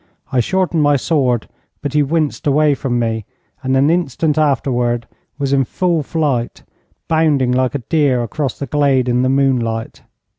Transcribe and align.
I 0.31 0.39
shortened 0.39 0.81
my 0.81 0.95
sword, 0.95 1.47
but 1.83 1.93
he 1.93 2.01
winced 2.01 2.47
away 2.47 2.73
from 2.73 2.97
me, 2.97 3.23
and 3.61 3.77
an 3.77 3.91
instant 3.91 4.35
afterwards 4.35 5.05
was 5.37 5.53
in 5.53 5.63
full 5.63 6.01
flight, 6.01 6.63
bounding 7.07 7.51
like 7.51 7.75
a 7.75 7.83
deer 7.87 8.23
across 8.23 8.57
the 8.57 8.65
glade 8.65 9.07
in 9.07 9.21
the 9.21 9.29
moonlight. 9.29 10.01